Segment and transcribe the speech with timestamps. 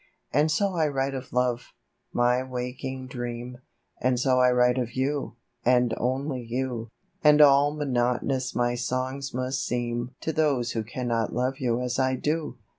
[0.33, 1.73] And so I write of Love—
[2.23, 3.59] my waking dream,
[4.01, 6.89] And so I write of you, and only you.
[7.23, 12.15] And all monotonous my songs must seem To those who cannot love you as I
[12.15, 12.57] do.